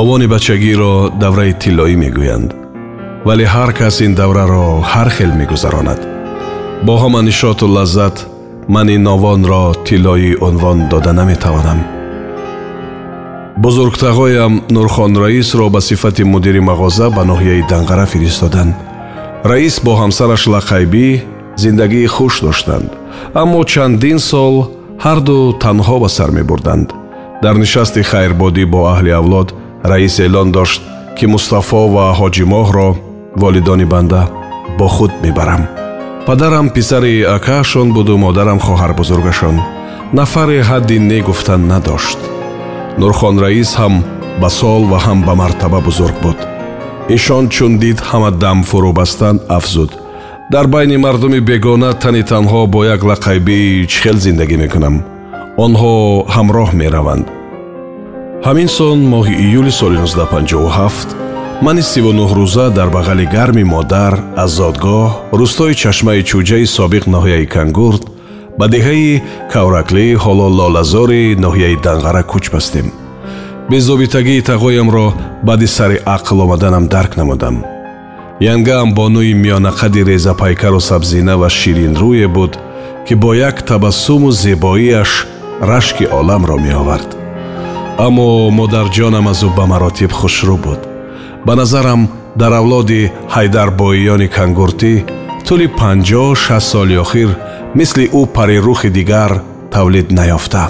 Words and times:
овони 0.00 0.26
бачагиро 0.26 1.10
давраи 1.22 1.52
тиллоӣ 1.62 1.94
мегӯянд. 2.02 2.50
Вале 3.26 3.46
ҳар 3.54 3.70
кас 3.78 3.96
ин 4.06 4.12
давраро 4.20 4.66
ҳар 4.92 5.08
хел 5.16 5.32
мегузаронад 5.40 6.00
бо 6.86 6.94
ҳама 7.02 7.20
нишоту 7.28 7.66
лаззат 7.76 8.16
ман 8.74 8.88
ин 8.96 9.06
овонро 9.14 9.64
тиллоӣ 9.86 10.30
унвон 10.46 10.78
дода 10.92 11.12
наметавонам. 11.18 11.80
Бузургтағоям 13.64 14.52
нурхон 14.74 15.12
раисро 15.24 15.66
ба 15.74 15.80
сифати 15.80 16.24
мудири 16.32 16.60
мағоза 16.70 17.06
ба 17.16 17.22
ноҳияи 17.30 17.62
данғара 17.72 18.06
фиристоданд 18.12 18.74
раис 19.50 19.76
бо 19.84 19.92
ҳамсараш 20.02 20.42
лақайбӣ 20.54 21.06
зиндагии 21.62 22.06
хуш 22.14 22.34
доштанд. 22.46 22.88
Аммо 23.42 23.60
чандин 23.72 24.18
сол 24.30 24.54
ҳарду 25.04 25.38
танҳо 25.64 25.96
ба 26.02 26.08
сар 26.16 26.30
мебурданд. 26.38 26.88
Дар 27.42 27.54
нишасти 27.62 28.02
хайрбодӣ 28.10 28.64
бо 28.72 28.80
аҳли 28.92 29.12
авлод 29.20 29.48
раис 29.84 30.18
эълон 30.20 30.50
дошт 30.52 30.82
ки 31.16 31.26
мустафо 31.26 31.82
ва 31.94 32.04
ҳоҷимоҳро 32.20 32.88
волидони 33.40 33.86
банда 33.92 34.22
бо 34.78 34.86
худ 34.94 35.12
мебарам. 35.22 35.62
Падарам 36.26 36.66
писари 36.76 37.14
акаашон 37.36 37.88
буду 37.96 38.16
модарам 38.24 38.58
хоҳарбузургашон. 38.66 39.56
Нафаре 40.18 40.58
ҳадди 40.70 40.98
не 41.10 41.18
гуфтан 41.28 41.62
надошт. 41.72 42.18
Нурхон 43.00 43.36
раис 43.44 43.70
ҳам 43.80 43.94
ба 44.40 44.48
сол 44.58 44.82
ва 44.90 44.98
ҳам 45.06 45.18
ба 45.26 45.34
мартаба 45.40 45.80
бузург 45.88 46.16
буд. 46.24 46.38
Иншон 47.14 47.44
чун 47.54 47.72
дид 47.82 47.98
ҳама 48.10 48.30
дам 48.42 48.58
фурӯ 48.68 48.92
бастанд 49.00 49.40
афзуд. 49.58 49.90
Дар 50.52 50.66
байни 50.74 50.96
мардуми 50.96 51.40
бегона 51.48 51.90
тани 52.02 52.22
танҳо 52.30 52.60
бо 52.72 52.80
як 52.94 53.00
лақайбӣ 53.10 53.58
чӣ 53.90 53.98
хел 54.02 54.16
зиндагӣ 54.24 54.56
мекунам. 54.64 54.96
Онҳо 55.64 55.94
ҳамроҳ 56.34 56.70
мераванд 56.82 57.26
ҳамин 58.48 58.68
сон 58.78 58.98
моҳи 59.14 59.34
июли 59.44 59.72
соли 59.80 59.96
1957 59.96 61.62
мани 61.62 61.80
39рӯза 61.80 62.66
дар 62.78 62.88
бағали 62.96 63.26
гарми 63.34 63.64
модар 63.74 64.12
аз 64.36 64.50
зодгоҳ 64.60 65.08
рӯстои 65.40 65.74
чашмаи 65.82 66.22
чӯҷаи 66.30 66.66
собиқ 66.76 67.04
ноҳияи 67.14 67.46
кангурд 67.54 68.02
ба 68.58 68.66
деҳаи 68.74 69.22
кавраклӣ 69.52 70.06
ҳоло 70.24 70.46
лолазори 70.58 71.36
ноҳияи 71.44 71.80
данғара 71.86 72.22
кӯч 72.32 72.44
бастем. 72.54 72.86
Безобитагии 73.70 74.44
тағоямро 74.50 75.06
баъди 75.48 75.68
сари 75.76 75.98
ақл 76.16 76.38
омаданам 76.44 76.84
дарк 76.94 77.12
намудам. 77.20 77.56
Янгаам 78.52 78.88
бонӯи 78.98 79.32
миёнақади 79.42 80.00
резапайкару 80.10 80.80
сабзина 80.90 81.34
ва 81.40 81.48
ширинрӯе 81.58 82.28
буд 82.36 82.52
ки 83.06 83.14
бо 83.22 83.30
як 83.48 83.56
табассуму 83.68 84.30
зебоияш 84.42 85.10
рашки 85.70 86.04
оламро 86.18 86.56
меовард 86.66 87.23
аммо 87.98 88.50
модарҷонам 88.60 89.26
аз 89.32 89.40
ӯ 89.46 89.48
ба 89.56 89.64
маротиб 89.72 90.12
хушрӯ 90.18 90.56
буд. 90.64 90.80
Ба 91.46 91.52
назарам 91.60 92.00
дар 92.40 92.52
авлоди 92.60 93.02
ҳайдарбоиёни 93.34 94.28
кангуртӣ 94.36 94.94
тӯли 95.46 95.66
панҷоҳ 95.78 96.30
шаст 96.44 96.68
соли 96.72 96.96
охир 97.04 97.30
мисли 97.78 98.04
ӯ 98.20 98.22
парирухи 98.36 98.90
дигар 98.98 99.32
тавлид 99.74 100.08
наёфта. 100.18 100.64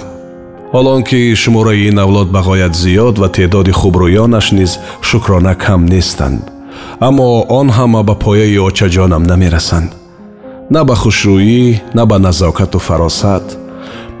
Ҳолон 0.73 1.01
ки 1.09 1.19
шумораи 1.41 1.87
ин 1.89 1.97
авлод 2.05 2.29
ба 2.35 2.41
ғоят 2.49 2.73
зиёд 2.83 3.15
ва 3.21 3.27
теъдоди 3.35 3.73
хубрӯёнаш 3.79 4.47
низ 4.57 4.71
шукрона 5.07 5.53
кам 5.63 5.81
нестанд. 5.93 6.41
Аммо 7.07 7.27
он 7.59 7.67
ҳама 7.77 8.01
ба 8.09 8.15
пояи 8.23 8.59
очаҷонам 8.67 9.23
намерасанд. 9.31 9.89
На 10.73 10.81
ба 10.87 10.95
хушрӯӣ 11.01 11.63
на 11.97 12.03
ба 12.09 12.17
назокату 12.27 12.79
фаросат. 12.87 13.45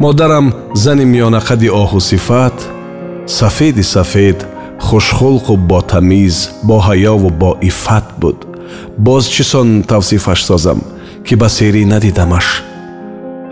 Модарам 0.03 0.45
зани 0.83 1.05
миёнақади 1.13 1.69
оҳусифат 1.81 2.57
сафеди 3.27 3.83
сафед 3.83 4.45
хушхулқу 4.79 5.57
ботамиз 5.57 6.49
бо 6.63 6.79
ҳаёву 6.87 7.29
бо 7.29 7.57
иффат 7.61 8.05
буд. 8.21 8.37
Боз 8.97 9.25
чӣ 9.33 9.43
сон 9.43 9.83
тавсифаш 9.83 10.43
созам 10.43 10.79
ки 11.25 11.35
ба 11.35 11.47
серӣ 11.49 11.83
надидамаш. 11.85 12.47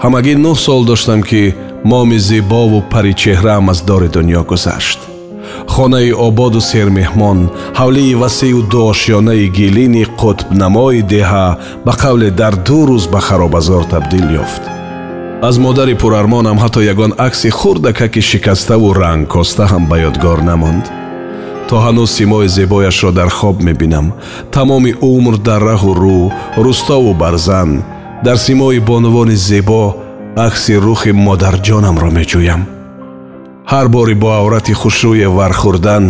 Ҳамагӣ 0.04 0.34
нӯҳ 0.44 0.56
сол 0.66 0.82
доштам 0.86 1.22
ки 1.30 1.42
моми 1.90 2.20
зебову 2.20 2.80
паричеҳраам 2.92 3.70
аз 3.70 3.80
дори 3.90 4.10
дунё 4.16 4.42
гузашт. 4.52 5.00
Хонаи 5.74 6.12
ободу 6.28 6.60
сермеҳмон 6.72 7.40
ҳавлии 7.80 8.18
васеъу 8.22 8.62
дуошёнаи 8.72 9.52
гилини 9.58 10.04
қутбнамои 10.22 11.02
деҳа 11.14 11.48
ба 11.86 11.94
қавле 12.02 12.30
дар 12.40 12.54
ду 12.68 12.80
рӯз 12.90 13.06
ба 13.14 13.20
харобазор 13.28 13.84
табдил 13.94 14.28
ёфт 14.44 14.73
аз 15.48 15.58
модари 15.58 15.96
пурармонам 15.96 16.58
ҳатто 16.64 16.80
ягон 16.94 17.12
акси 17.28 17.50
хурдакаки 17.60 18.22
шикаставу 18.30 18.94
рангкоста 19.02 19.64
ҳам 19.72 19.84
ба 19.90 19.98
ёдгор 20.10 20.40
намонд. 20.50 20.86
То 21.70 21.76
ҳанӯз 21.86 22.10
симои 22.18 22.48
зебояшро 22.58 23.12
дар 23.20 23.30
хоб 23.38 23.58
мебинам. 23.68 24.08
Тамоми 24.56 24.92
умр 25.12 25.36
дар 25.48 25.62
раҳу 25.70 25.92
рӯ 26.04 26.20
рӯстову 26.66 27.14
барзан 27.22 27.70
дар 28.26 28.38
симои 28.48 28.80
бонувони 28.90 29.36
зебо 29.50 29.84
акси 30.48 30.74
рухи 30.86 31.12
модарҷонамро 31.28 32.10
меҷӯям 32.18 32.62
ҳар 33.72 33.88
боре 33.96 34.16
бо 34.22 34.30
аврати 34.40 34.74
хушрӯе 34.82 35.28
вархӯрдан 35.38 36.06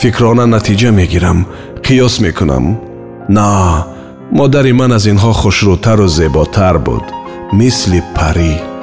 фикрона 0.00 0.44
натиҷа 0.54 0.90
мегирам. 0.98 1.38
Қиёс 1.84 2.14
мекунам. 2.24 2.64
На 3.36 3.48
модари 4.38 4.72
ман 4.80 4.92
аз 4.92 5.04
инҳо 5.12 5.32
хушрӯтару 5.40 6.06
зеботар 6.18 6.76
буд. 6.86 7.04
Мисли 7.58 8.00
парӣ 8.16 8.75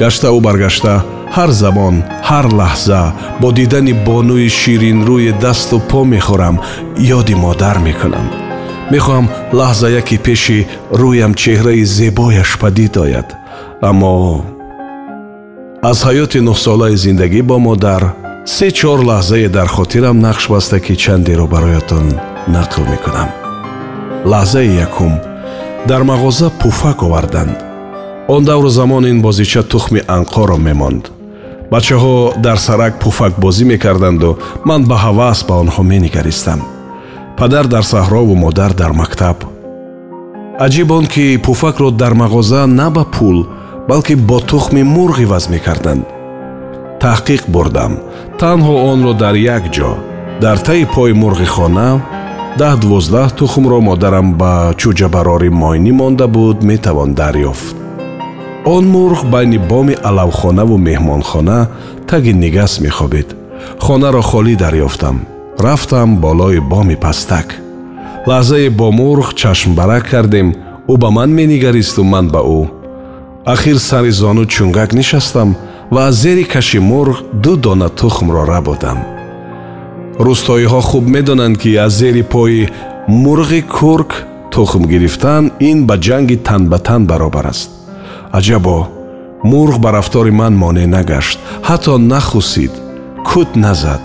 гаштаву 0.00 0.40
баргашта 0.46 0.94
ҳар 1.36 1.50
замон 1.62 1.96
ҳар 2.28 2.46
лаҳза 2.58 3.02
бо 3.40 3.48
дидани 3.58 3.94
бонӯи 4.06 4.48
ширинрӯи 4.60 5.32
дасту 5.44 5.76
по 5.90 6.00
мехӯрам 6.12 6.56
ёди 7.18 7.34
модар 7.44 7.76
мекунам. 7.86 8.26
Мехоҳам 8.92 9.26
лаҳза 9.58 9.88
яке 10.00 10.16
пеши 10.26 10.58
рӯям 11.00 11.32
чеҳраи 11.42 11.84
зебояш 11.96 12.50
падид 12.62 12.94
ояд. 13.04 13.28
Аммо 13.88 14.14
аз 15.90 15.98
ҳаёти 16.06 16.38
нуҳсолаи 16.48 16.96
зиндагӣ 17.04 17.40
бо 17.50 17.56
модар 17.68 18.02
се 18.54 18.68
чор 18.78 18.98
лаҳзае 19.10 19.48
дар 19.56 19.68
хотирам 19.76 20.16
нақш 20.26 20.44
баста 20.54 20.78
ки 20.84 20.94
чандеро 21.02 21.46
бароятон 21.54 22.06
нақл 22.56 22.82
мекунам. 22.92 23.28
Лаҳзаи 24.32 24.70
якум 24.86 25.12
дар 25.88 26.02
мағоза 26.10 26.48
пуфак 26.60 26.98
оварданд 27.06 27.65
он 28.28 28.44
давру 28.44 28.68
замон 28.68 29.06
ин 29.06 29.22
бозича 29.22 29.62
тухми 29.62 30.02
анқоро 30.06 30.56
мемонд. 30.56 31.10
Бачаҳо 31.70 32.34
дар 32.36 32.58
сарак 32.58 32.98
пуфакбозӣ 32.98 33.64
мекарданду 33.64 34.38
ман 34.64 34.84
ба 34.84 34.96
ҳавас 35.04 35.38
ба 35.48 35.54
онҳо 35.62 35.82
менигаристам. 35.82 36.60
Падар 37.38 37.66
дар 37.66 37.84
саҳрову 37.92 38.34
модар 38.34 38.72
дар 38.74 38.92
мактаб. 38.92 39.38
Аҷиб 40.64 40.90
он 40.90 41.06
ки 41.06 41.38
пуфакро 41.46 41.90
дар 41.90 42.12
мағоза 42.22 42.66
на 42.66 42.90
ба 42.90 43.04
пул 43.04 43.46
балки 43.88 44.14
бо 44.14 44.38
тухми 44.40 44.82
мурғ 44.82 45.16
иваз 45.22 45.44
мекарданд. 45.48 46.04
Таҳқиқ 47.02 47.42
бурдам. 47.54 47.92
Танҳо 48.40 48.74
онро 48.92 49.12
дар 49.22 49.34
як 49.34 49.64
ҷо 49.74 49.90
дар 50.40 50.58
таи 50.66 50.84
пои 50.94 51.12
мурғи 51.22 51.48
хона 51.54 51.90
даҳ 52.60 52.74
дувоздаҳ 52.82 53.28
тухмро 53.38 53.78
модарам 53.88 54.28
ба 54.40 54.52
чӯҷабарори 54.80 55.50
мойнӣ 55.60 55.92
монда 56.00 56.26
буд 56.34 56.58
метавон 56.70 57.10
дарёфт 57.20 57.85
он 58.66 58.84
мурғ 58.94 59.20
байни 59.30 59.58
боми 59.58 59.94
алавхонаву 60.08 60.76
меҳмонхона 60.88 61.68
таги 62.10 62.32
нигас 62.32 62.80
мехобид 62.80 63.28
хонаро 63.78 64.22
холӣ 64.22 64.54
дарёфтам. 64.56 65.16
Рафтам 65.58 66.16
болои 66.24 66.60
боми 66.72 66.96
пастак. 66.96 67.48
Лаҳзае 68.26 68.70
бо 68.70 68.88
мурғ 69.00 69.34
чашмбарак 69.40 70.04
кардем. 70.10 70.48
Ӯ 70.92 70.94
ба 71.02 71.10
ман 71.10 71.30
менигаристу 71.38 72.04
ман 72.04 72.26
ба 72.34 72.40
ӯ. 72.58 72.62
Ахир 73.52 73.78
сари 73.78 74.10
зону 74.10 74.44
чунгак 74.46 74.90
нишастам 74.92 75.56
ва 75.90 76.08
аз 76.08 76.14
зери 76.22 76.44
каши 76.44 76.78
мурғ 76.78 77.16
ду 77.42 77.56
дона 77.56 77.88
тухмро 77.88 78.42
рабудам 78.46 78.98
рӯстоиҳо 80.18 80.80
хуб 80.80 81.04
медонанд 81.14 81.56
ки 81.58 81.76
аз 81.76 81.92
зери 82.00 82.22
пои 82.22 82.68
мурғи 83.08 83.60
курк 83.76 84.10
тухм 84.50 84.82
гирифтан 84.92 85.44
ин 85.60 85.78
ба 85.88 85.94
ҷанги 86.06 86.36
тан 86.46 86.62
ба 86.70 86.78
тан 86.78 87.06
баробар 87.06 87.46
аст 87.52 87.75
аҷабо 88.38 88.78
мурғ 89.50 89.76
ба 89.84 89.90
рафтори 89.96 90.32
ман 90.40 90.54
монеъ 90.62 90.86
нагашт. 90.96 91.38
Ҳатто 91.68 91.92
нахусид 92.12 92.72
кут 93.28 93.50
назад. 93.56 94.02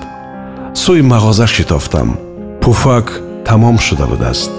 Сӯи 0.81 1.01
мағоза 1.11 1.47
шитофтам 1.55 2.09
пуфак 2.61 3.07
тамом 3.45 3.77
шуда 3.85 4.05
будааст. 4.11 4.51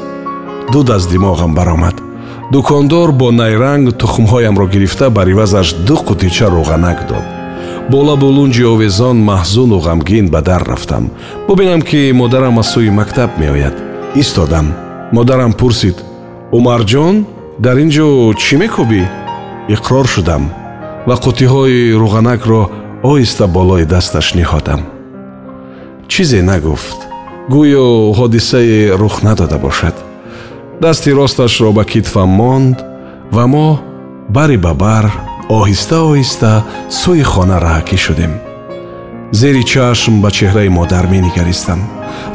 Дуд 0.72 0.90
аз 0.90 1.04
димоғам 1.12 1.54
баромад. 1.54 1.96
Дукондор 2.52 3.12
бо 3.12 3.30
найранг 3.30 3.86
тухмҳоямро 4.00 4.66
гирифта 4.72 5.10
бар 5.10 5.26
ивазаш 5.28 5.68
ду 5.86 5.94
қутича 6.08 6.46
рӯғанак 6.54 6.98
дод. 7.08 7.24
Бо 7.90 7.98
лабу 8.08 8.26
лунҷи 8.26 8.64
овезон 8.64 9.16
маҳзуну 9.30 9.78
ғамгин 9.86 10.26
ба 10.30 10.40
дар 10.42 10.62
рафтам. 10.70 11.10
Бубинам 11.48 11.82
ки 11.82 12.12
модарам 12.14 12.58
аз 12.58 12.68
сӯи 12.74 12.90
мактаб 12.90 13.30
меояд. 13.38 13.76
Истодам. 14.14 14.66
Модарам 15.12 15.52
пурсид. 15.52 15.96
Умарҷон 16.52 17.24
дар 17.58 17.76
ин 17.82 17.90
ҷо 17.96 18.34
чӣ 18.42 18.54
мекӯбӣ 18.60 19.21
иқрор 19.68 20.06
шудам 20.14 20.44
ва 21.06 21.14
қутиҳои 21.24 21.94
рӯғанакро 22.02 22.62
оҳиста 23.10 23.46
болои 23.56 23.84
дасташ 23.84 24.26
ниҳодам 24.38 24.80
чизе 26.12 26.40
нагуфт 26.42 26.98
гӯё 27.54 27.86
ҳодисае 28.18 28.96
рух 29.00 29.22
надода 29.22 29.58
бошад. 29.58 29.94
Дасти 30.80 31.10
росташро 31.18 31.72
ба 31.72 31.84
китфам 31.84 32.30
монд 32.40 32.76
ва 33.36 33.44
мо 33.52 33.68
бари 34.36 34.56
ба 34.56 34.72
бар 34.84 35.04
оҳиста 35.58 35.96
оҳиста 36.10 36.52
сӯи 37.00 37.22
хона 37.32 37.56
раҳакӣ 37.64 37.96
шудем. 38.04 38.32
Зери 39.40 39.64
чашм 39.72 40.14
ба 40.22 40.30
чеҳраи 40.38 40.68
модар 40.78 41.04
менигаристам 41.14 41.80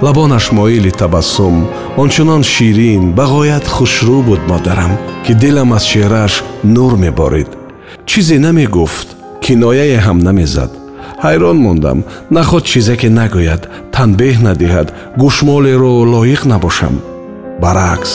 лабонаш 0.02 0.52
моили 0.52 0.92
табассум 1.02 1.68
ончунон 2.02 2.44
ширин 2.44 3.14
ба 3.18 3.26
ғоят 3.34 3.66
хушрӯ 3.76 4.18
буд 4.28 4.42
модарам 4.52 4.94
ки 5.26 5.34
дилам 5.42 5.74
аз 5.78 5.84
чеҳрааш 5.92 6.34
нур 6.64 6.94
меборид. 7.04 7.50
Чизе 8.06 8.38
намегуфт 8.40 9.08
кинояе 9.44 10.00
ҳам 10.06 10.20
намезад. 10.28 10.72
Ҳайрон 11.24 11.58
мондам 11.66 12.00
наход 12.36 12.64
чизе 12.72 12.96
ки 13.02 13.10
нагӯяд 13.20 13.64
танбеҳ 13.94 14.38
надиҳад 14.48 14.88
гӯшмолеро 15.22 15.94
лоиқ 16.14 16.42
набошам. 16.52 16.96
Баръакс 17.62 18.14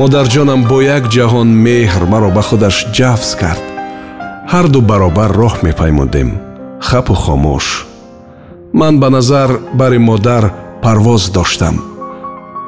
модарҷонам 0.00 0.60
бо 0.70 0.76
як 0.96 1.04
ҷаҳон 1.14 1.48
меҳр 1.66 2.02
маро 2.12 2.30
ба 2.36 2.42
худаш 2.48 2.76
ҷафз 2.96 3.30
кард. 3.40 3.64
Ҳарду 4.52 4.80
баробар 4.90 5.30
роҳ 5.40 5.54
мепаймудем. 5.66 6.30
Хапу 6.88 7.14
хомӯш. 7.22 7.66
Ман 8.80 8.94
ба 9.00 9.08
назар 9.16 9.50
бари 9.80 9.98
модар 10.08 10.44
парвоз 10.82 11.30
доштам. 11.30 11.76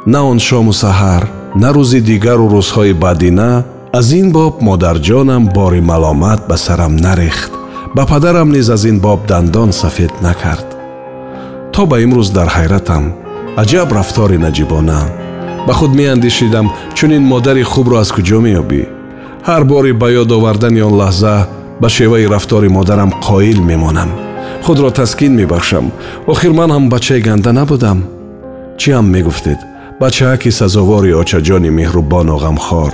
На 0.06 0.20
он 0.30 0.38
шому 0.38 0.72
саҳар 0.72 1.22
на 1.62 1.68
рӯзи 1.76 2.00
дигару 2.08 2.46
рӯзҳои 2.54 2.92
баъдина 3.04 3.64
аз 3.98 4.12
ин 4.20 4.28
боб 4.32 4.54
модарҷонам 4.68 5.42
бори 5.56 5.80
маломат 5.80 6.40
ба 6.48 6.56
сарам 6.56 6.96
нарехт 6.96 7.52
ба 7.96 8.02
падарам 8.06 8.48
низ 8.56 8.68
аз 8.76 8.84
ин 8.84 8.98
боб 9.00 9.20
дандон 9.26 9.72
сафед 9.72 10.12
накард. 10.22 10.68
То 11.72 11.86
ба 11.86 11.96
имрӯз 12.04 12.28
дар 12.36 12.48
ҳайратам 12.56 13.04
аҷаб 13.62 13.88
рафтори 13.98 14.38
наҷибона. 14.46 15.00
Ба 15.66 15.72
худ 15.78 15.92
меандешидам 15.98 16.66
чунин 16.96 17.22
модари 17.32 17.62
хубро 17.62 17.96
аз 18.02 18.10
куҷо 18.16 18.38
меёбӣ. 18.46 18.82
Ҳар 19.48 19.62
бори 19.72 19.92
ба 20.00 20.08
ёд 20.20 20.30
овардани 20.36 20.80
он 20.88 20.94
лаҳза 21.02 21.36
ба 21.80 21.88
шеваи 21.96 22.30
рафтори 22.34 22.68
модарам 22.68 23.10
қоил 23.26 23.60
мемонам 23.70 24.10
худро 24.64 24.90
таскин 24.90 25.32
мебахшам. 25.36 25.92
Охир 26.26 26.52
ман 26.52 26.70
ҳам 26.70 26.88
бачаи 26.88 27.20
ганда 27.20 27.52
набудам. 27.52 27.98
Чиам 28.78 29.06
мегуфтед? 29.10 29.58
Бачааки 30.00 30.50
сазовори 30.50 31.12
очаҷони 31.22 31.70
меҳрубону 31.78 32.36
ғамхор 32.44 32.92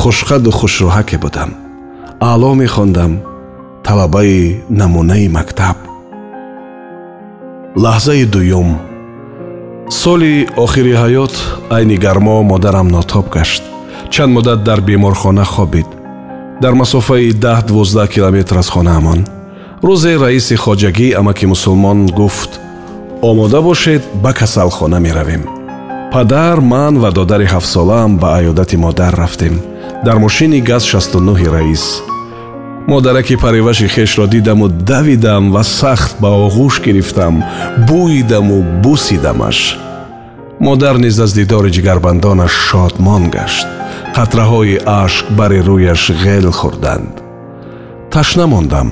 хушқаду 0.00 0.50
хушрӯҳаке 0.58 1.16
будам. 1.24 1.50
Аъло 2.20 2.50
мехондам. 2.62 3.12
Талабаи 3.86 4.62
намунаи 4.80 5.28
мактаб. 5.36 5.76
Лаҳзаи 7.84 8.24
дуюм. 8.34 8.68
Соли 10.00 10.34
охири 10.64 10.94
ҳаёт 11.02 11.34
айни 11.76 11.96
гармо 12.04 12.36
модарам 12.42 12.88
нотоб 12.96 13.26
гашт. 13.36 13.62
Чанд 14.12 14.32
муддат 14.34 14.60
дар 14.68 14.80
беморхона 14.80 15.44
хобид. 15.44 15.88
Дар 16.62 16.72
масофаи 16.80 17.32
даҳ 17.44 17.58
дувоздаҳ 17.68 18.08
километр 18.14 18.56
аз 18.62 18.68
хонаамон 18.74 19.20
рӯзе 19.86 20.12
раиси 20.24 20.56
хоҷагӣ 20.64 21.08
амаки 21.20 21.46
мусулмон 21.52 21.98
гуфт 22.18 22.52
омода 23.28 23.60
бошед 23.68 24.02
ба 24.22 24.32
касалхона 24.38 24.98
меравем. 25.06 25.44
Падар 26.12 26.58
ман 26.72 26.94
ва 27.02 27.10
додари 27.18 27.46
ҳафтсолаам 27.54 28.12
ба 28.22 28.28
аёдати 28.38 28.76
модар 28.84 29.12
рафтем. 29.22 29.54
Дар 30.06 30.16
мошини 30.24 30.60
газ 30.60 30.82
69 30.84 31.48
раис. 31.54 32.02
Модараки 32.86 33.36
пареваши 33.36 33.88
хешро 33.88 34.26
дидаму 34.26 34.68
давидам 34.68 35.52
ва 35.52 35.62
сахт 35.62 36.16
ба 36.22 36.28
оғӯш 36.46 36.74
гирифтам 36.84 37.34
бӯидаму 37.88 38.58
бусидамаш. 38.82 39.58
Модар 40.60 40.96
низ 41.04 41.16
аз 41.24 41.32
дидори 41.38 41.70
ҷигарбандонаш 41.76 42.52
шодмон 42.68 43.24
гашт. 43.36 43.66
Қатраҳои 44.16 44.82
ашк 45.02 45.24
бари 45.38 45.60
рӯяш 45.68 46.02
ғел 46.22 46.46
хӯрданд 46.58 47.14
ташна 48.14 48.46
мондам 48.46 48.88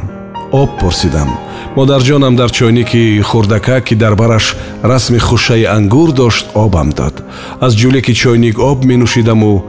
об 0.52 0.70
пурсидам. 0.80 1.30
Модарҷонам 1.76 2.36
дар 2.36 2.50
чойники 2.50 3.20
хурдака 3.20 3.80
ки 3.80 3.94
дар 3.94 4.14
бараш 4.14 4.56
расми 4.82 5.18
хушаи 5.18 5.64
ангур 5.64 6.12
дошт 6.12 6.46
обам 6.54 6.90
дод. 6.90 7.22
Аз 7.60 7.72
ҷӯлеки 7.74 8.12
чойник 8.14 8.58
об 8.58 8.84
менӯшидаму 8.84 9.62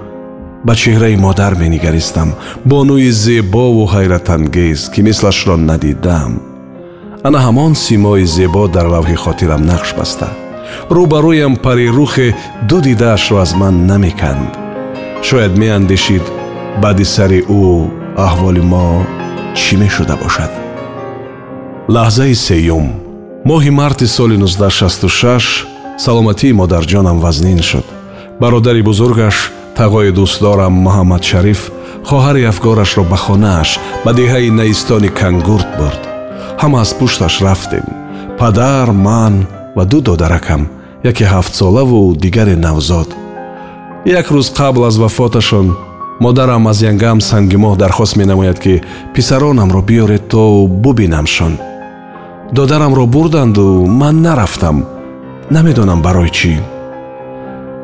ба 0.66 0.74
чеҳраи 0.76 1.16
модар 1.16 1.54
менигаристам. 1.56 2.30
Бонӯи 2.70 3.12
зебову 3.12 3.84
ҳайратангез 3.94 4.92
ки 4.94 5.02
мислашро 5.02 5.56
надидам. 5.58 6.34
Ана 7.28 7.40
ҳамон 7.46 7.74
симои 7.76 8.26
зебо 8.26 8.68
дар 8.68 8.88
лавҳи 8.94 9.16
хотирам 9.24 9.62
нақш 9.72 9.90
баста. 9.98 10.28
Рӯ 10.96 11.04
ба 11.12 11.20
рӯям 11.26 11.54
парирухе 11.64 12.36
ду 12.70 12.78
дидаашро 12.82 13.38
аз 13.44 13.52
ман 13.56 13.76
намеканд. 13.90 14.52
Шояд 15.28 15.54
меандешид 15.62 16.26
баъди 16.82 17.06
сари 17.16 17.40
ӯ 17.62 17.64
аҳволи 18.28 18.64
мо 18.72 18.86
чӣ 19.62 19.74
мешуда 19.82 20.16
бошад 20.24 20.62
лаҳзаи 21.88 22.36
сеюм. 22.36 22.86
Моҳи 23.46 23.70
марти 23.70 24.08
соли 24.08 24.38
1966 24.38 25.68
саломатии 25.98 26.54
модарҷонам 26.54 27.20
вазнин 27.20 27.62
шуд. 27.62 27.86
Бародари 28.40 28.82
бузургаш 28.82 29.52
тағои 29.78 30.12
дӯстдорам 30.18 30.74
муҳаммад 30.86 31.24
шариф 31.24 31.62
хоҳари 32.10 32.48
афгорашро 32.52 33.04
ба 33.12 33.18
хонааш 33.26 33.70
ба 34.06 34.12
деҳаи 34.20 34.50
наистони 34.60 35.10
кангурт 35.20 35.70
бурд. 35.80 36.02
Ҳама 36.62 36.78
аз 36.84 36.92
пушташ 37.00 37.36
рафтем. 37.46 37.86
Падар 38.40 38.88
ман 39.06 39.34
ва 39.76 39.84
ду 39.92 40.00
додаракам 40.02 40.62
яке 41.12 41.25
ҳафтсолаву 41.34 42.16
дигаре 42.24 42.56
навзод. 42.56 43.10
Як 44.20 44.28
рӯз 44.36 44.48
қабл 44.60 44.82
аз 44.90 44.96
вафоташон 45.04 45.68
модарам 46.20 46.68
аз 46.72 46.82
янгам 46.92 47.20
сангимоҳ 47.22 47.74
дархост 47.78 48.16
менамояд 48.16 48.58
ки 48.63 48.74
писаронамро 49.16 49.82
биёред 49.90 50.24
то 50.32 50.68
бубинамшон 50.84 51.54
додарамро 52.53 53.05
бурданду 53.05 53.86
ман 53.88 54.22
нарафтам. 54.22 54.86
Намедонам 55.50 56.01
барои 56.01 56.29
чӣ. 56.29 56.53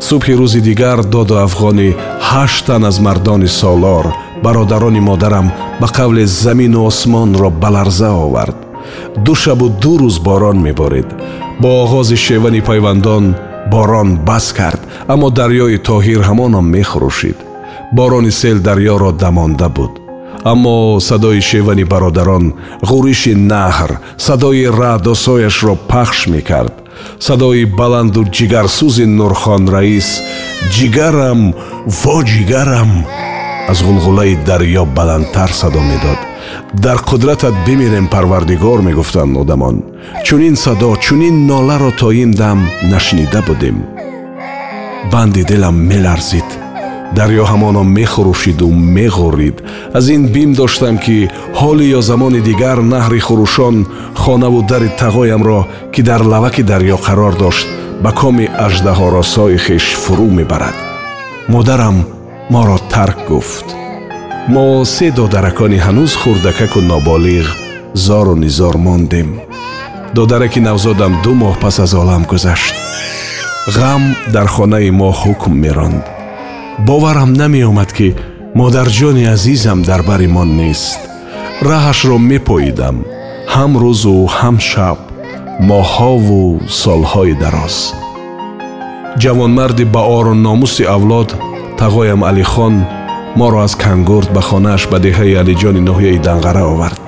Субҳи 0.07 0.33
рӯзи 0.39 0.61
дигар 0.69 0.99
доду 1.13 1.35
афғони 1.45 1.95
ҳашт 2.29 2.65
тан 2.67 2.83
аз 2.89 2.97
мардони 3.05 3.47
солор 3.47 4.05
бародарони 4.43 5.01
модарам 5.09 5.47
ба 5.81 5.88
қавле 5.97 6.23
замину 6.25 6.85
осмонро 6.89 7.49
ба 7.61 7.69
ларза 7.75 8.11
овард. 8.25 8.57
Ду 9.25 9.33
шабу 9.35 9.69
ду 9.81 9.93
рӯз 10.01 10.15
борон 10.27 10.57
меборид 10.65 11.09
бо 11.61 11.69
оғози 11.83 12.15
шевани 12.25 12.61
пайвандон 12.61 13.35
борон 13.71 14.09
бас 14.27 14.53
кард 14.53 14.81
аммо 15.07 15.27
дарёи 15.39 15.77
тоҳир 15.89 16.21
ҳамонам 16.29 16.65
мехурӯшид. 16.75 17.38
Борони 17.91 18.31
сел 18.31 18.57
дарёро 18.67 19.11
дамонда 19.11 19.69
буд 19.69 19.99
аммо 20.43 21.00
садои 21.00 21.41
шевани 21.41 21.84
бародарон 21.84 22.53
ғӯриши 22.89 23.34
наҳр 23.51 23.91
садои 24.17 24.65
раъдосояшро 24.79 25.75
пахш 25.89 26.27
мекард. 26.27 26.74
Садои 27.19 27.65
баланду 27.65 28.22
ҷигарсӯзи 28.36 29.05
нурхон 29.17 29.63
раис 29.75 30.10
ҷигарам 30.75 31.41
во 32.01 32.17
ҷигарам 32.31 32.91
аз 33.72 33.79
ғулғулаи 33.88 34.34
дарьё 34.50 34.84
баландтар 34.98 35.51
садо 35.62 35.81
медод. 35.91 36.19
Дар 36.74 36.98
қудратат 37.10 37.55
бимирем 37.65 38.08
парвардигор 38.08 38.79
мегуфтанд 38.81 39.38
одамон 39.38 39.75
чунин 40.25 40.55
садо 40.55 40.96
чунин 40.96 41.46
ноларо 41.48 41.91
то 42.00 42.12
ин 42.12 42.31
дам 42.31 42.60
нашнида 42.91 43.41
будем. 43.48 43.77
Банди 45.12 45.43
дилам 45.43 45.77
меларзид 45.89 46.68
дарьё 47.16 47.44
ҳамоно 47.51 47.84
мехурӯшиду 47.98 48.68
меғурид 48.96 49.58
аз 49.98 50.06
ин 50.16 50.24
бим 50.34 50.54
доштам 50.54 50.98
ки 50.98 51.30
ҳоли 51.60 51.86
ё 51.98 52.01
замони 52.10 52.42
дигар 52.50 52.78
наҳри 52.94 53.20
хурӯшон 53.28 53.75
хонаву 54.22 54.62
дари 54.72 54.89
тағоямро 55.01 55.60
ки 55.94 56.01
дар 56.10 56.22
лаваки 56.32 56.63
дарьё 56.72 56.98
қарор 57.08 57.34
дошт 57.44 57.68
ба 58.04 58.12
коми 58.12 58.46
аждаҳоросои 58.66 59.58
хеш 59.66 59.86
фурӯ 60.04 60.28
мебарад. 60.38 60.78
Модарам 61.54 61.98
моро 62.50 62.78
тарк 62.94 63.18
гуфт. 63.30 63.68
Мо 64.54 64.86
се 64.86 65.08
додаракони 65.12 65.80
ҳанӯз 65.86 66.12
хурдакаку 66.22 66.80
ноболиғ 66.92 67.48
зору 68.06 68.36
низор 68.44 68.75
мондем. 68.86 69.30
Додараки 70.18 70.60
навзодам 70.68 71.13
ду 71.24 71.32
моҳ 71.42 71.56
пас 71.62 71.80
аз 71.80 71.94
олам 72.01 72.24
гузашт. 72.32 72.75
Ғам 73.75 74.04
дар 74.34 74.48
хонаи 74.56 74.89
мо 75.00 75.10
ҳукм 75.22 75.54
меронд 75.63 76.18
боварам 76.86 77.33
намеомад 77.33 77.91
ки 77.93 78.15
модарҷони 78.55 79.25
азизам 79.36 79.83
дар 79.83 80.01
бари 80.03 80.27
мон 80.27 80.50
нест. 80.57 81.00
Раҳашро 81.62 82.17
мепоидам. 82.17 82.98
Ҳам 83.53 83.71
рӯзу 83.83 84.15
ҳам 84.38 84.57
шаб 84.69 84.98
моҳҳову 85.69 86.43
солҳои 86.83 87.33
дароз. 87.43 87.75
Ҷавонмарди 89.21 89.86
ба 89.93 90.01
ору 90.17 90.33
номуси 90.48 90.83
авлод 90.95 91.29
тағоям 91.79 92.21
алихон 92.29 92.75
моро 93.39 93.59
аз 93.67 93.74
кангурд 93.75 94.29
ба 94.36 94.41
хонааш 94.50 94.83
ба 94.91 94.98
деҳаи 95.05 95.39
алиҷони 95.41 95.81
ноҳияи 95.89 96.24
данғара 96.27 96.63
овард 96.74 97.00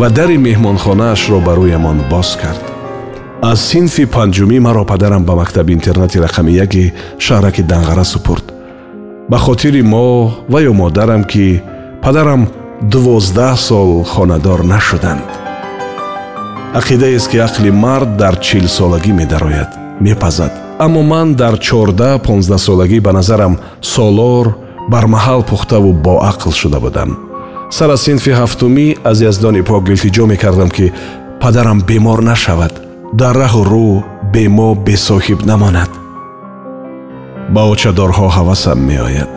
ва 0.00 0.08
дари 0.16 0.36
меҳмонхонаашро 0.46 1.38
ба 1.46 1.52
рӯямон 1.60 1.98
боз 2.12 2.30
кард. 2.42 2.64
Аз 3.50 3.58
синфи 3.70 4.04
панҷумӣ 4.14 4.58
маро 4.66 4.84
падарам 4.92 5.22
ба 5.28 5.34
мактаби 5.40 5.72
интернати 5.78 6.18
рақами 6.26 6.52
яки 6.64 6.92
шаҳраки 7.26 7.62
данғара 7.72 8.04
супурд 8.12 8.51
ба 9.30 9.38
хотири 9.38 9.82
мо 9.82 10.32
ва 10.48 10.58
ё 10.62 10.72
модарам 10.72 11.24
ки 11.24 11.62
падарам 12.02 12.42
дувоздаҳ 12.92 13.56
сол 13.56 14.04
хонадор 14.04 14.60
нашуданд. 14.74 15.28
Ақидаест 16.74 17.30
ки 17.30 17.36
ақли 17.46 17.70
мард 17.70 18.16
дар 18.16 18.34
чилсолагӣ 18.46 19.12
медарояд 19.20 19.70
мепазад. 20.00 20.52
Аммо 20.84 21.02
ман 21.02 21.28
дар 21.34 21.54
чордаҳ 21.66 22.18
понздаҳсолагӣ 22.26 22.98
ба 23.06 23.12
назарам 23.12 23.54
солор 23.80 24.46
бармаҳал 24.92 25.42
пухтаву 25.50 25.92
боақл 26.06 26.52
шуда 26.60 26.78
будам. 26.80 27.10
Сар 27.70 27.90
аз 27.90 28.02
синфи 28.06 28.30
ҳафтумӣ 28.40 28.86
аз 29.10 29.16
яздони 29.30 29.62
пок 29.62 29.88
илтиҷо 29.88 30.24
мекардам 30.32 30.70
ки 30.76 30.92
падарам 31.42 31.78
бемор 31.88 32.20
нашавад. 32.30 32.72
Дар 33.20 33.34
раҳу 33.42 33.62
рӯ 33.72 34.02
бемо 34.32 34.68
бесоҳиб 34.86 35.40
намонад 35.50 36.01
ба 37.54 37.62
очадорҳо 37.72 38.26
ҳавасам 38.36 38.78
меояд. 38.90 39.30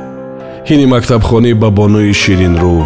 Ҳини 0.70 0.86
мактабхонӣ 0.94 1.52
ба 1.62 1.70
бонӯи 1.80 2.14
ширинрӯ 2.22 2.78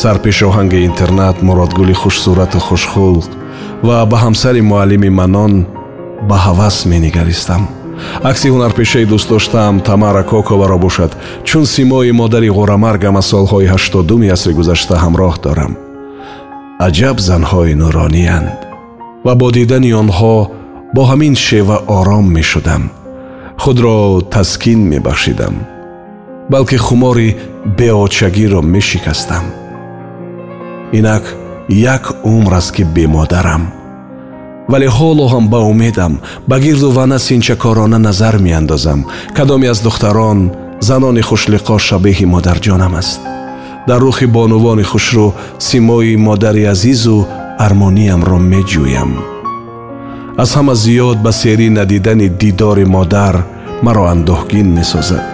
сарпешоҳанги 0.00 0.84
интернат 0.88 1.36
муродгули 1.46 1.94
хушсурату 2.02 2.58
хушхулқ 2.66 3.28
ва 3.86 3.96
ба 4.10 4.16
ҳамсари 4.24 4.62
муаллими 4.70 5.10
манон 5.20 5.52
ба 6.28 6.36
ҳавас 6.46 6.76
менигаристам. 6.92 7.62
Акси 8.30 8.48
ҳунарпешаи 8.54 9.08
дӯстдоштаам 9.10 9.76
тамара 9.88 10.22
коковаро 10.30 10.78
бошад. 10.86 11.12
Чун 11.48 11.64
симои 11.74 12.12
модари 12.20 12.50
ғорамаргам 12.58 13.14
аз 13.20 13.26
солҳои 13.32 13.70
ҳаштодуми 13.74 14.32
асри 14.36 14.52
гузашта 14.58 14.94
ҳамроҳ 15.04 15.34
дорам. 15.46 15.72
Аҷаб 16.86 17.16
занҳои 17.28 17.74
нурониянд 17.82 18.58
ва 19.26 19.32
бо 19.40 19.48
дидани 19.56 19.90
онҳо 20.02 20.36
бо 20.94 21.02
ҳамин 21.10 21.34
шева 21.46 21.76
ором 21.98 22.26
мешудам 22.36 22.82
худро 23.62 24.20
таскин 24.20 24.80
мебахшидам 24.88 25.54
балки 26.50 26.76
хумори 26.76 27.36
беочагиро 27.78 28.60
мешикастам. 28.62 29.44
Инак 30.92 31.36
як 31.68 32.12
умр 32.24 32.54
аст 32.54 32.72
ки 32.72 32.82
бемодарам. 32.82 33.72
Вале 34.68 34.88
ҳоло 34.88 35.28
ҳам 35.32 35.48
ба 35.48 35.58
умедам 35.58 36.18
ба 36.48 36.58
гирду 36.60 36.90
вана 36.90 37.18
синчакорона 37.18 37.98
назар 37.98 38.38
меандозам. 38.38 39.06
Кадоме 39.36 39.66
аз 39.68 39.80
духтарон 39.80 40.50
занони 40.80 41.22
хушлиқо 41.22 41.78
шабеҳи 41.78 42.26
модарҷонам 42.34 42.94
аст. 42.94 43.20
Дар 43.88 44.00
рухи 44.00 44.26
бонувони 44.26 44.84
хушрӯ 44.90 45.26
симои 45.58 46.16
модари 46.16 46.64
азизу 46.64 47.26
армониямро 47.58 48.38
меҷӯям. 48.52 49.12
Аз 50.42 50.50
ҳама 50.56 50.74
зиёд 50.84 51.18
ба 51.24 51.30
серӣ 51.40 51.68
надидани 51.78 52.28
дидори 52.28 52.84
модар 52.96 53.34
маро 53.84 54.04
андӯҳгин 54.12 54.68
месозад. 54.78 55.24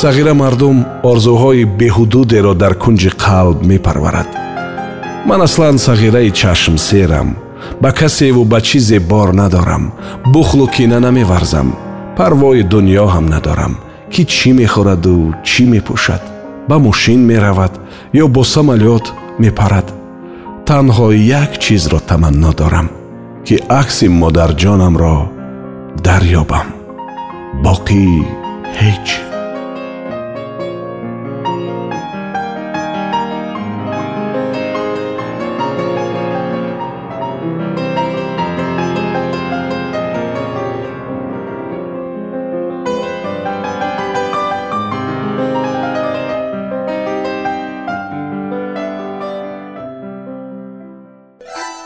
Сағира 0.00 0.34
мардум 0.42 0.78
орзуҳои 1.10 1.64
беҳудудеро 1.80 2.52
дар 2.62 2.74
кунҷи 2.82 3.10
қалб 3.24 3.58
мепарварад. 3.70 4.30
Ман 5.28 5.40
аслан 5.46 5.76
сағираи 5.86 6.30
чашмсерам 6.40 7.28
ба 7.82 7.90
касеву 8.00 8.44
ба 8.52 8.58
чизе 8.68 8.98
бор 9.10 9.28
надорам 9.40 9.84
бухлу 10.32 10.66
кина 10.74 10.98
намеварзам 11.06 11.68
парвои 12.16 12.62
дуньё 12.72 13.06
ҳам 13.14 13.26
надорам 13.34 13.74
ки 14.12 14.22
чӣ 14.34 14.50
мехӯраду 14.58 15.16
чӣ 15.48 15.62
мепӯшад 15.72 16.22
ба 16.68 16.76
мошин 16.86 17.20
меравад 17.30 17.72
ё 18.22 18.26
бо 18.34 18.42
самолёт 18.54 19.06
мепарад. 19.42 19.88
Танҳо 20.68 21.08
як 21.42 21.50
чизро 21.62 21.98
таманно 22.08 22.52
дорам 22.60 22.88
ки 23.46 23.56
акси 23.80 24.06
модарҷонамро 24.22 25.16
дарёбам 26.06 26.73
боқӣ 27.62 28.04
ҳеҷ 28.78 29.06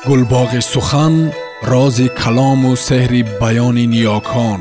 гулбоғи 0.08 0.60
сухан 0.72 1.14
рози 1.70 2.08
калому 2.20 2.72
сеҳри 2.86 3.22
баёни 3.40 3.84
ниёкон 3.94 4.60